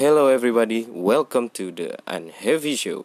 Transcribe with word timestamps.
Hello 0.00 0.32
everybody, 0.32 0.88
welcome 0.88 1.52
to 1.52 1.68
the 1.68 1.92
Unheavy 2.08 2.72
Show. 2.72 3.04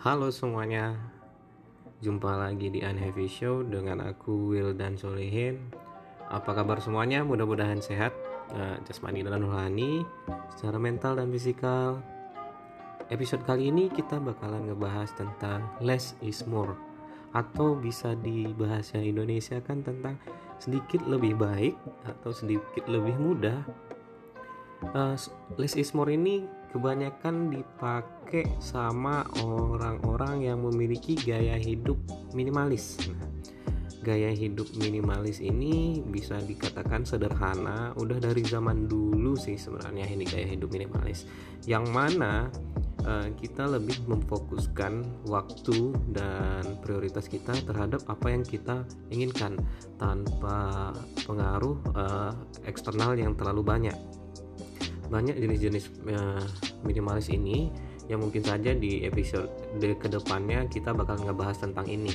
Halo 0.00 0.32
semuanya, 0.32 0.96
jumpa 2.00 2.32
lagi 2.32 2.72
di 2.72 2.80
Unheavy 2.80 3.28
Show 3.28 3.60
dengan 3.68 4.00
aku 4.00 4.56
Will 4.56 4.72
dan 4.72 4.96
Solihin. 4.96 5.68
Apa 6.32 6.56
kabar 6.56 6.80
semuanya? 6.80 7.20
Mudah-mudahan 7.28 7.84
sehat, 7.84 8.16
uh, 8.56 8.80
jasmani 8.88 9.20
dan 9.20 9.44
rohani, 9.44 10.00
secara 10.56 10.80
mental 10.80 11.20
dan 11.20 11.28
fisikal. 11.28 12.00
Episode 13.06 13.46
kali 13.46 13.70
ini 13.70 13.86
kita 13.86 14.18
bakalan 14.18 14.66
ngebahas 14.66 15.14
tentang 15.14 15.62
less 15.78 16.18
is 16.26 16.42
more 16.42 16.74
atau 17.38 17.78
bisa 17.78 18.18
di 18.18 18.50
bahasa 18.50 18.98
Indonesia 18.98 19.62
kan 19.62 19.86
tentang 19.86 20.18
sedikit 20.58 21.06
lebih 21.06 21.38
baik 21.38 21.78
atau 22.02 22.34
sedikit 22.34 22.82
lebih 22.90 23.14
mudah. 23.14 23.62
Uh, 24.90 25.14
less 25.54 25.78
is 25.78 25.94
more 25.94 26.10
ini 26.10 26.50
kebanyakan 26.74 27.46
dipakai 27.54 28.50
sama 28.58 29.22
orang-orang 29.38 30.50
yang 30.50 30.66
memiliki 30.66 31.14
gaya 31.14 31.54
hidup 31.54 32.02
minimalis. 32.34 32.98
Nah, 33.06 33.22
gaya 34.02 34.34
hidup 34.34 34.66
minimalis 34.82 35.38
ini 35.38 36.02
bisa 36.02 36.42
dikatakan 36.42 37.06
sederhana, 37.06 37.94
udah 38.02 38.18
dari 38.18 38.42
zaman 38.42 38.90
dulu 38.90 39.38
sih 39.38 39.54
sebenarnya 39.54 40.10
ini 40.10 40.26
gaya 40.26 40.58
hidup 40.58 40.74
minimalis. 40.74 41.22
Yang 41.70 41.86
mana 41.94 42.50
uh, 43.06 43.28
kita 43.38 43.70
lebih 43.70 43.96
memfokuskan 44.10 45.24
waktu 45.30 45.94
dan 46.12 46.62
prioritas 46.82 47.30
kita 47.30 47.54
terhadap 47.64 48.02
apa 48.10 48.26
yang 48.28 48.42
kita 48.42 48.82
inginkan 49.08 49.56
tanpa 49.96 50.90
pengaruh 51.24 51.78
uh, 51.94 52.34
eksternal 52.66 53.14
yang 53.16 53.32
terlalu 53.38 53.62
banyak 53.62 53.96
banyak 55.06 55.38
jenis-jenis 55.38 56.02
uh, 56.10 56.42
minimalis 56.82 57.30
ini 57.30 57.70
yang 58.06 58.22
mungkin 58.22 58.42
saja 58.42 58.74
di 58.74 59.02
episode 59.06 59.50
di 59.78 59.94
ke 59.94 60.06
depannya 60.06 60.66
kita 60.70 60.94
bakal 60.94 61.18
ngebahas 61.18 61.58
tentang 61.58 61.86
ini. 61.90 62.14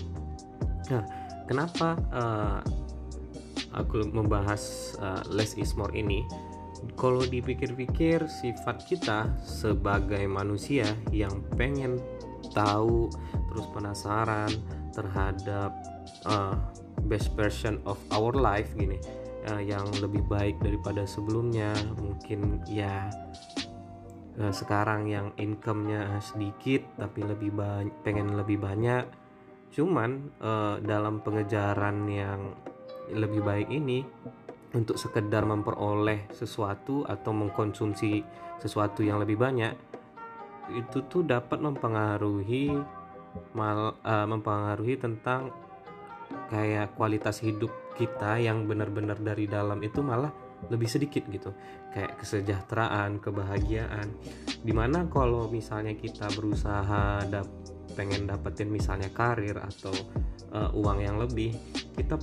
Nah, 0.87 1.03
kenapa 1.47 1.99
uh, 2.11 2.59
aku 3.75 4.07
membahas 4.11 4.95
uh, 4.99 5.23
less 5.31 5.55
is 5.59 5.75
more 5.75 5.91
ini? 5.91 6.23
Kalau 6.97 7.21
dipikir-pikir 7.25 8.25
sifat 8.25 8.85
kita 8.85 9.29
sebagai 9.41 10.25
manusia 10.25 10.85
yang 11.13 11.45
pengen 11.57 12.01
tahu 12.53 13.09
terus 13.53 13.67
penasaran 13.73 14.51
terhadap 14.91 15.71
uh, 16.25 16.57
best 17.05 17.33
version 17.37 17.79
of 17.87 17.97
our 18.11 18.33
life 18.33 18.73
gini 18.75 18.97
uh, 19.49 19.61
yang 19.61 19.87
lebih 20.01 20.21
baik 20.27 20.59
daripada 20.61 21.07
sebelumnya 21.07 21.73
mungkin 21.97 22.61
ya 22.69 23.09
uh, 24.39 24.53
sekarang 24.53 25.09
yang 25.09 25.33
income-nya 25.37 26.21
sedikit 26.21 26.85
tapi 26.99 27.25
lebih 27.25 27.51
banyak 27.55 27.93
pengen 28.05 28.37
lebih 28.37 28.61
banyak. 28.61 29.05
Cuman 29.71 30.35
uh, 30.43 30.83
dalam 30.83 31.23
pengejaran 31.23 32.03
yang 32.11 32.51
lebih 33.11 33.43
baik 33.43 33.67
ini 33.71 34.03
untuk 34.71 34.95
sekedar 34.95 35.43
memperoleh 35.43 36.31
sesuatu 36.31 37.03
atau 37.03 37.31
mengkonsumsi 37.35 38.23
sesuatu 38.61 39.03
yang 39.03 39.19
lebih 39.19 39.35
banyak 39.35 39.73
itu 40.71 41.03
tuh 41.11 41.27
dapat 41.27 41.59
mempengaruhi 41.59 42.71
mal 43.55 43.95
uh, 44.03 44.27
mempengaruhi 44.27 44.99
tentang 44.99 45.51
kayak 46.47 46.95
kualitas 46.95 47.43
hidup 47.43 47.71
kita 47.95 48.39
yang 48.39 48.67
benar-benar 48.67 49.19
dari 49.19 49.47
dalam 49.47 49.83
itu 49.83 49.99
malah 49.99 50.31
lebih 50.71 50.87
sedikit 50.87 51.25
gitu. 51.27 51.51
Kayak 51.91 52.21
kesejahteraan 52.21 53.19
kebahagiaan. 53.19 54.07
Di 54.61 54.71
mana 54.71 55.07
kalau 55.09 55.51
misalnya 55.51 55.95
kita 55.97 56.29
berusaha 56.31 57.23
dap 57.27 57.47
pengen 57.91 58.23
dapetin 58.23 58.71
misalnya 58.71 59.11
karir 59.11 59.59
atau 59.59 59.91
uh, 60.55 60.71
uang 60.71 61.03
yang 61.03 61.19
lebih 61.19 61.51
kita 61.91 62.15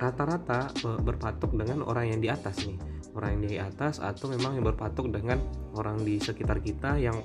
rata-rata 0.00 0.72
uh, 0.88 0.98
berpatok 0.98 1.52
dengan 1.54 1.84
orang 1.84 2.16
yang 2.16 2.20
di 2.24 2.28
atas 2.32 2.64
nih 2.64 2.80
orang 3.14 3.38
yang 3.38 3.42
di 3.42 3.58
atas 3.58 3.98
atau 3.98 4.30
memang 4.30 4.58
yang 4.58 4.66
berpatok 4.66 5.10
dengan 5.10 5.38
orang 5.74 6.02
di 6.02 6.18
sekitar 6.22 6.62
kita 6.62 6.98
yang 6.98 7.18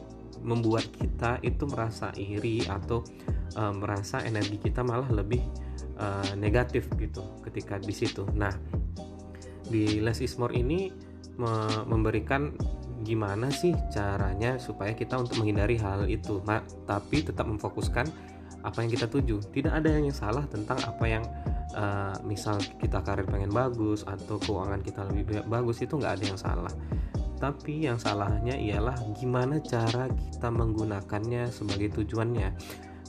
membuat 0.44 0.86
kita 0.94 1.40
itu 1.42 1.64
merasa 1.70 2.12
iri 2.18 2.66
atau 2.66 3.06
uh, 3.58 3.74
merasa 3.74 4.22
energi 4.26 4.60
kita 4.60 4.84
malah 4.84 5.08
lebih 5.10 5.42
uh, 5.98 6.36
negatif 6.36 6.90
gitu 7.00 7.24
ketika 7.46 7.80
di 7.80 7.94
situ. 7.94 8.28
Nah, 8.36 8.52
di 9.66 10.02
less 10.04 10.22
is 10.22 10.36
more 10.38 10.54
ini 10.54 10.92
me 11.36 11.52
memberikan 11.84 12.56
gimana 13.04 13.52
sih 13.52 13.76
caranya 13.92 14.56
supaya 14.56 14.96
kita 14.96 15.20
untuk 15.20 15.44
menghindari 15.44 15.76
hal 15.78 16.08
itu, 16.08 16.40
Ma 16.48 16.64
tapi 16.88 17.22
tetap 17.22 17.46
memfokuskan 17.46 18.08
apa 18.66 18.78
yang 18.82 18.90
kita 18.92 19.06
tuju. 19.06 19.44
Tidak 19.52 19.72
ada 19.72 19.92
yang 19.94 20.10
salah 20.16 20.48
tentang 20.48 20.80
apa 20.84 21.06
yang 21.06 21.24
uh, 21.74 22.14
misal 22.22 22.62
kita 22.78 23.02
karir 23.02 23.26
pengen 23.26 23.50
bagus 23.50 24.06
atau 24.06 24.38
keuangan 24.38 24.86
kita 24.86 25.02
lebih 25.10 25.42
bagus 25.50 25.82
itu 25.82 25.98
nggak 25.98 26.22
ada 26.22 26.26
yang 26.30 26.40
salah. 26.40 26.74
Tapi 27.36 27.90
yang 27.90 28.00
salahnya 28.00 28.56
ialah 28.56 28.96
gimana 29.18 29.60
cara 29.60 30.08
kita 30.08 30.48
menggunakannya 30.54 31.52
sebagai 31.52 32.02
tujuannya. 32.02 32.50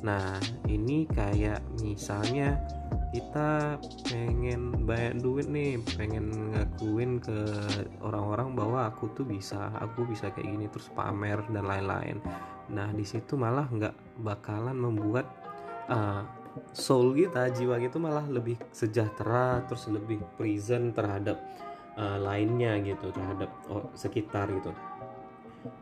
Nah, 0.04 0.36
ini 0.68 1.08
kayak 1.08 1.62
misalnya 1.80 2.60
kita 3.14 3.80
pengen 4.12 4.84
banyak 4.84 5.24
duit 5.24 5.46
nih, 5.48 5.80
pengen 5.96 6.52
ngakuin 6.52 7.16
ke 7.22 7.38
orang-orang 8.04 8.52
bahwa 8.52 8.92
aku 8.92 9.08
tuh 9.16 9.24
bisa, 9.24 9.72
aku 9.80 10.04
bisa 10.04 10.28
kayak 10.34 10.52
gini 10.52 10.66
terus 10.68 10.92
pamer 10.92 11.40
dan 11.48 11.64
lain-lain. 11.64 12.20
Nah, 12.68 12.92
di 12.92 13.06
situ 13.06 13.38
malah 13.38 13.70
nggak 13.70 14.20
bakalan 14.20 14.76
membuat 14.76 15.24
uh, 15.88 16.26
soul 16.72 17.16
kita, 17.16 17.50
jiwa 17.52 17.80
gitu 17.80 17.96
malah 18.00 18.24
lebih 18.28 18.56
sejahtera, 18.72 19.64
terus 19.66 19.88
lebih 19.88 20.20
present 20.36 20.92
terhadap 20.92 21.40
uh, 21.96 22.18
lainnya 22.20 22.76
gitu, 22.84 23.12
terhadap 23.12 23.50
oh, 23.68 23.88
sekitar 23.96 24.48
gitu. 24.52 24.72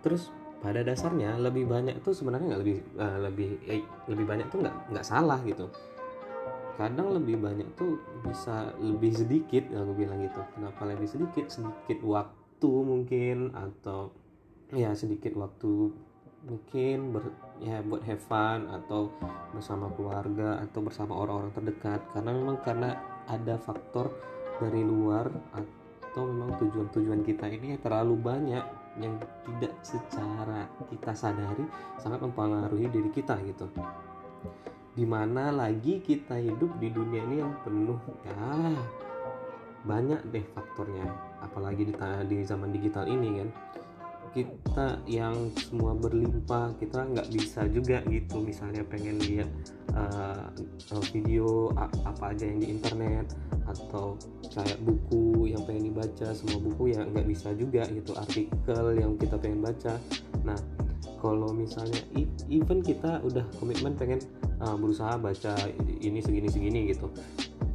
Terus 0.00 0.32
pada 0.64 0.80
dasarnya 0.80 1.36
lebih 1.36 1.68
banyak 1.68 2.00
tuh 2.00 2.16
sebenarnya 2.16 2.56
nggak 2.56 2.62
lebih 2.64 2.78
uh, 2.96 3.18
lebih 3.28 3.50
eh, 3.68 3.84
lebih 4.08 4.24
banyak 4.24 4.46
tuh 4.48 4.64
nggak 4.64 4.76
nggak 4.96 5.06
salah 5.06 5.40
gitu. 5.44 5.68
Kadang 6.74 7.14
lebih 7.14 7.38
banyak 7.38 7.68
tuh 7.78 8.00
bisa 8.24 8.74
lebih 8.82 9.14
sedikit 9.14 9.68
aku 9.70 9.92
bilang 9.94 10.24
gitu. 10.24 10.42
Kenapa 10.56 10.82
lebih 10.88 11.06
sedikit? 11.06 11.46
Sedikit 11.52 12.02
waktu 12.02 12.70
mungkin 12.82 13.54
atau 13.54 14.10
ya 14.72 14.90
sedikit 14.96 15.36
waktu 15.38 15.92
mungkin 16.44 17.16
ber, 17.16 17.24
ya 17.60 17.80
buat 17.80 18.04
have 18.04 18.20
fun 18.20 18.68
atau 18.68 19.08
bersama 19.56 19.88
keluarga 19.96 20.60
atau 20.60 20.80
bersama 20.84 21.16
orang-orang 21.16 21.52
terdekat. 21.56 22.00
Karena 22.12 22.30
memang 22.36 22.60
karena 22.60 22.90
ada 23.24 23.56
faktor 23.56 24.12
dari 24.60 24.84
luar 24.84 25.32
atau 25.56 26.22
memang 26.28 26.54
tujuan-tujuan 26.60 27.26
kita 27.26 27.48
ini 27.50 27.80
terlalu 27.80 28.14
banyak 28.20 28.64
yang 29.02 29.18
tidak 29.18 29.74
secara 29.82 30.70
kita 30.86 31.10
sadari 31.10 31.66
sangat 31.98 32.22
mempengaruhi 32.22 32.86
diri 32.86 33.10
kita 33.10 33.34
gitu. 33.42 33.66
Di 34.94 35.02
mana 35.02 35.50
lagi 35.50 35.98
kita 35.98 36.38
hidup 36.38 36.78
di 36.78 36.94
dunia 36.94 37.26
ini 37.26 37.42
yang 37.42 37.50
penuh 37.66 37.98
ya 38.22 38.70
banyak 39.82 40.20
deh 40.30 40.44
faktornya. 40.54 41.10
Apalagi 41.42 41.90
di, 41.90 41.94
di 42.30 42.36
zaman 42.46 42.70
digital 42.70 43.10
ini 43.10 43.42
kan 43.42 43.48
kita 44.34 44.98
yang 45.06 45.54
semua 45.54 45.94
berlimpah 45.94 46.74
kita 46.82 47.06
nggak 47.06 47.30
bisa 47.30 47.70
juga 47.70 48.02
gitu. 48.10 48.42
Misalnya 48.42 48.82
pengen 48.82 49.22
lihat 49.22 49.46
uh, 49.94 50.50
video 51.14 51.70
apa 51.78 52.34
aja 52.34 52.50
yang 52.50 52.58
di 52.58 52.74
internet 52.74 53.30
atau 53.64 54.18
kayak 54.50 54.82
buku 54.82 55.54
yang 55.54 55.62
pengen 55.64 55.94
dibaca 55.94 56.34
semua 56.34 56.58
buku 56.58 56.92
ya 56.92 57.06
nggak 57.06 57.26
bisa 57.30 57.54
juga 57.54 57.86
gitu. 57.86 58.10
Artikel 58.18 58.84
yang 58.98 59.14
kita 59.14 59.38
pengen 59.38 59.62
baca. 59.62 60.02
Nah 60.42 60.58
kalau 61.22 61.54
misalnya 61.54 62.02
even 62.50 62.84
kita 62.84 63.22
udah 63.22 63.46
komitmen 63.62 63.94
pengen 63.96 64.20
uh, 64.60 64.74
berusaha 64.74 65.14
baca 65.16 65.54
ini 66.02 66.18
segini 66.18 66.50
segini 66.50 66.80
gitu. 66.90 67.06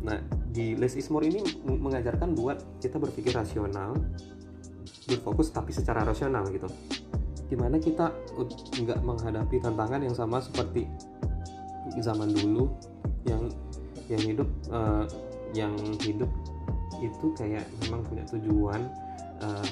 Nah 0.04 0.20
di 0.52 0.76
less 0.76 1.00
is 1.00 1.08
more 1.08 1.24
ini 1.24 1.40
mengajarkan 1.64 2.36
buat 2.36 2.60
kita 2.84 3.00
berpikir 3.00 3.32
rasional 3.32 3.96
berfokus 5.10 5.50
tapi 5.50 5.74
secara 5.74 6.06
rasional 6.06 6.46
gitu. 6.54 6.70
Di 7.50 7.58
mana 7.58 7.82
kita 7.82 8.14
nggak 8.78 9.02
menghadapi 9.02 9.58
tantangan 9.58 10.06
yang 10.06 10.14
sama 10.14 10.38
seperti 10.38 10.86
zaman 11.98 12.30
dulu 12.30 12.70
yang 13.26 13.50
yang 14.10 14.22
hidup 14.22 14.50
uh, 14.70 15.06
yang 15.58 15.74
hidup 16.02 16.30
itu 17.00 17.28
kayak 17.34 17.66
memang 17.86 18.06
punya 18.06 18.22
tujuan 18.30 18.86
uh, 19.42 19.66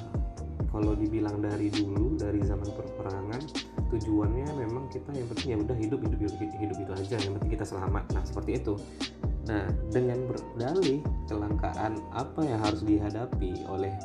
kalau 0.74 0.94
dibilang 0.98 1.38
dari 1.42 1.70
dulu 1.70 2.18
dari 2.18 2.42
zaman 2.42 2.66
perperangan 2.74 3.42
tujuannya 3.88 4.48
memang 4.58 4.90
kita 4.92 5.10
yang 5.16 5.28
penting 5.32 5.48
ya 5.54 5.58
udah 5.64 5.78
hidup 5.78 6.00
hidup 6.04 6.20
hidup, 6.20 6.38
hidup 6.60 6.78
itu 6.82 6.92
aja 6.98 7.16
yang 7.24 7.34
penting 7.40 7.52
kita 7.56 7.66
selamat. 7.66 8.04
Nah 8.14 8.24
seperti 8.26 8.52
itu 8.60 8.74
nah 9.48 9.64
dengan 9.88 10.28
berdalih 10.28 11.00
kelangkaan 11.26 12.04
apa 12.12 12.42
yang 12.44 12.60
harus 12.60 12.84
dihadapi 12.84 13.64
oleh 13.72 13.96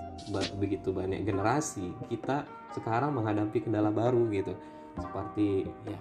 begitu 0.58 0.94
banyak 0.94 1.26
generasi 1.26 1.90
kita 2.06 2.46
sekarang 2.72 3.18
menghadapi 3.18 3.58
kendala 3.60 3.90
baru 3.92 4.30
gitu. 4.30 4.54
Seperti 4.96 5.66
ya 5.88 5.98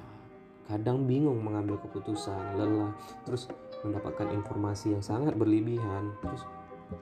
kadang 0.71 1.03
bingung 1.03 1.43
mengambil 1.43 1.75
keputusan 1.83 2.55
lelah 2.55 2.95
terus 3.27 3.51
mendapatkan 3.83 4.29
informasi 4.31 4.95
yang 4.95 5.03
sangat 5.03 5.35
berlebihan 5.35 6.15
terus 6.23 6.47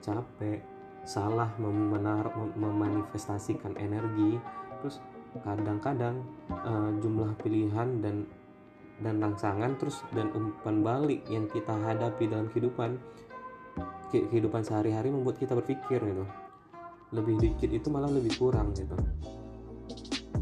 capek 0.02 0.58
salah 1.06 1.54
memenar 1.54 2.34
memanifestasikan 2.58 3.78
energi 3.78 4.42
terus 4.82 4.98
kadang-kadang 5.46 6.26
uh, 6.50 6.90
jumlah 6.98 7.30
pilihan 7.38 8.02
dan 8.02 8.26
dan 9.00 9.20
rangsangan 9.20 9.76
terus 9.80 10.04
dan 10.12 10.28
umpan 10.36 10.84
balik 10.84 11.24
yang 11.28 11.48
kita 11.48 11.72
hadapi 11.72 12.28
dalam 12.28 12.48
kehidupan. 12.52 13.00
Kehidupan 14.10 14.66
sehari-hari 14.66 15.14
membuat 15.14 15.38
kita 15.38 15.54
berpikir 15.54 16.02
gitu. 16.02 16.24
Lebih 17.14 17.36
dikit 17.38 17.70
itu 17.70 17.88
malah 17.88 18.10
lebih 18.10 18.34
kurang 18.36 18.74
gitu. 18.74 18.94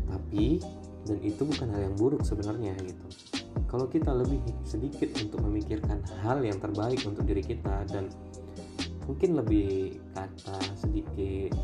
Tapi 0.08 0.60
dan 1.08 1.18
itu 1.24 1.42
bukan 1.44 1.68
hal 1.72 1.80
yang 1.88 1.96
buruk 1.96 2.24
sebenarnya 2.24 2.76
gitu. 2.80 3.04
Kalau 3.68 3.88
kita 3.88 4.12
lebih 4.16 4.40
sedikit 4.64 5.12
untuk 5.20 5.44
memikirkan 5.44 6.00
hal 6.24 6.40
yang 6.40 6.56
terbaik 6.56 7.04
untuk 7.04 7.28
diri 7.28 7.44
kita 7.44 7.84
dan 7.92 8.08
mungkin 9.08 9.40
lebih 9.40 9.96
kata 10.12 10.56
sedikit 10.76 11.56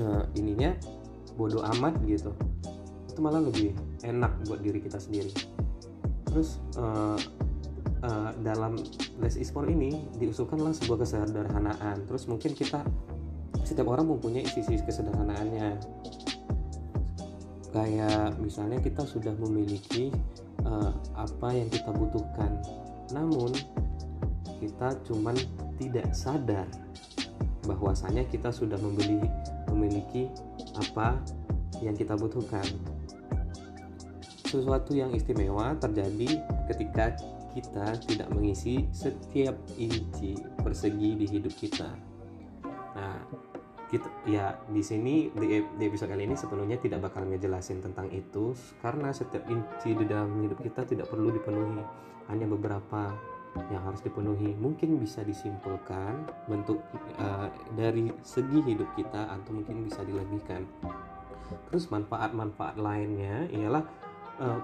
uh, 0.00 0.24
ininya 0.32 0.72
bodoh 1.36 1.60
amat 1.76 2.00
gitu 2.08 2.32
itu 3.12 3.20
malah 3.20 3.44
lebih 3.44 3.76
enak 4.00 4.32
buat 4.48 4.64
diri 4.64 4.80
kita 4.80 4.96
sendiri 4.96 5.32
terus 6.36 6.60
uh, 6.76 7.16
uh, 8.04 8.30
dalam 8.44 8.76
les 9.24 9.40
e-sport 9.40 9.72
ini 9.72 10.04
diusulkanlah 10.20 10.76
sebuah 10.76 11.00
kesederhanaan. 11.00 12.04
Terus 12.04 12.28
mungkin 12.28 12.52
kita 12.52 12.84
setiap 13.64 13.88
orang 13.88 14.12
mempunyai 14.12 14.44
sisi 14.44 14.76
kesederhanaannya. 14.84 15.80
Kayak 17.72 18.36
misalnya 18.36 18.84
kita 18.84 19.08
sudah 19.08 19.32
memiliki 19.40 20.12
uh, 20.68 20.92
apa 21.16 21.56
yang 21.56 21.72
kita 21.72 21.88
butuhkan. 21.88 22.60
Namun 23.16 23.56
kita 24.60 24.92
cuman 25.08 25.40
tidak 25.80 26.12
sadar 26.12 26.68
bahwasanya 27.64 28.28
kita 28.28 28.52
sudah 28.52 28.76
membeli 28.76 29.24
memiliki 29.72 30.28
apa 30.76 31.16
yang 31.80 31.96
kita 31.96 32.12
butuhkan. 32.12 32.68
Sesuatu 34.46 34.94
yang 34.94 35.10
istimewa 35.10 35.74
terjadi 35.82 36.38
ketika 36.70 37.18
kita 37.50 37.98
tidak 38.06 38.28
mengisi 38.30 38.86
setiap 38.94 39.58
inci 39.74 40.38
persegi 40.62 41.18
di 41.18 41.26
hidup 41.26 41.50
kita. 41.58 41.90
Nah, 42.94 43.18
kita 43.90 44.06
ya 44.26 44.54
di 44.70 44.82
sini 44.82 45.30
di, 45.34 45.62
episode 45.82 46.14
kali 46.14 46.30
ini 46.30 46.38
sepenuhnya 46.38 46.78
tidak 46.78 47.10
bakal 47.10 47.26
ngejelasin 47.26 47.82
tentang 47.82 48.06
itu 48.14 48.54
karena 48.82 49.10
setiap 49.10 49.42
inci 49.50 49.98
di 49.98 50.04
dalam 50.06 50.30
hidup 50.46 50.62
kita 50.62 50.86
tidak 50.86 51.10
perlu 51.10 51.34
dipenuhi, 51.34 51.82
hanya 52.30 52.46
beberapa 52.46 53.14
yang 53.72 53.82
harus 53.82 54.04
dipenuhi. 54.04 54.54
Mungkin 54.58 55.00
bisa 55.00 55.24
disimpulkan 55.26 56.28
bentuk 56.46 56.82
uh, 57.18 57.48
dari 57.74 58.12
segi 58.22 58.62
hidup 58.62 58.94
kita 58.94 59.32
atau 59.32 59.50
mungkin 59.58 59.86
bisa 59.86 60.04
dilebihkan. 60.04 60.68
Terus 61.70 61.86
manfaat-manfaat 61.90 62.74
lainnya 62.76 63.46
ialah 63.54 63.86
uh, 64.40 64.60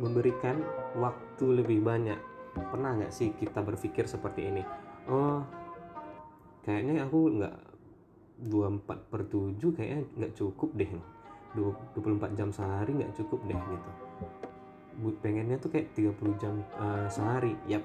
memberikan 0.00 0.60
waktu 0.98 1.62
lebih 1.62 1.82
banyak. 1.82 2.18
Pernah 2.52 3.00
nggak 3.00 3.12
sih 3.12 3.32
kita 3.36 3.64
berpikir 3.64 4.04
seperti 4.04 4.48
ini? 4.48 4.62
Oh 5.08 5.42
kayaknya 6.62 7.02
aku 7.06 7.18
nggak 7.42 7.56
24 8.46 9.10
per 9.10 9.22
7 9.26 9.58
kayaknya 9.74 10.00
nggak 10.18 10.34
cukup 10.34 10.70
deh. 10.74 10.90
24 11.52 12.38
jam 12.38 12.48
sehari 12.48 12.96
nggak 12.96 13.14
cukup 13.18 13.40
deh 13.44 13.58
gitu. 13.58 13.90
Pengennya 15.20 15.56
tuh 15.56 15.72
kayak 15.72 15.92
30 15.96 16.42
jam 16.42 16.54
uh, 16.76 17.08
sehari. 17.08 17.56
Yap. 17.68 17.84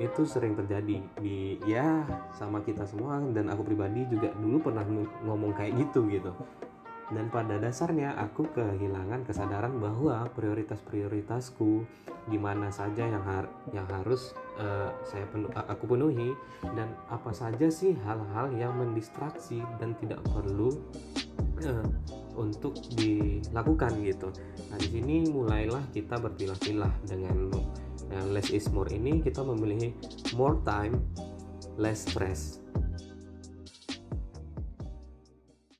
Itu 0.00 0.24
sering 0.24 0.56
terjadi 0.56 0.96
di 1.20 1.60
ya 1.68 2.08
sama 2.32 2.64
kita 2.64 2.88
semua 2.88 3.20
dan 3.36 3.52
aku 3.52 3.68
pribadi 3.68 4.08
juga 4.08 4.32
dulu 4.32 4.64
pernah 4.64 4.80
ngomong 5.28 5.52
kayak 5.52 5.76
gitu 5.76 6.08
gitu 6.08 6.32
dan 7.10 7.26
pada 7.26 7.58
dasarnya 7.58 8.14
aku 8.14 8.46
kehilangan 8.54 9.26
kesadaran 9.26 9.82
bahwa 9.82 10.30
prioritas-prioritasku 10.30 11.82
di 12.30 12.38
mana 12.38 12.70
saja 12.70 13.10
yang 13.10 13.24
har 13.26 13.50
yang 13.74 13.86
harus 13.90 14.30
uh, 14.60 14.94
saya 15.02 15.26
penuh 15.26 15.50
aku 15.50 15.90
penuhi 15.90 16.30
dan 16.76 16.94
apa 17.10 17.34
saja 17.34 17.66
sih 17.66 17.98
hal-hal 18.06 18.54
yang 18.54 18.78
mendistraksi 18.78 19.58
dan 19.82 19.98
tidak 19.98 20.22
perlu 20.30 20.70
uh, 21.66 21.88
untuk 22.38 22.78
dilakukan 22.94 23.90
gitu. 24.06 24.30
Nah 24.70 24.78
di 24.78 24.88
sini 24.94 25.26
mulailah 25.26 25.82
kita 25.90 26.14
berpilah-pilah 26.22 26.92
dengan 27.08 27.50
uh, 28.14 28.26
less 28.30 28.54
is 28.54 28.70
more 28.70 28.88
ini 28.92 29.18
kita 29.18 29.42
memilih 29.42 29.90
more 30.38 30.62
time 30.62 31.02
less 31.80 32.06
stress 32.06 32.59